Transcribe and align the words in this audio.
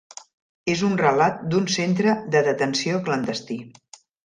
És 0.73 0.79
un 0.87 0.95
relat 1.01 1.43
d'un 1.51 1.69
centre 1.75 2.17
de 2.37 2.43
detenció 2.51 3.05
clandestí. 3.11 3.61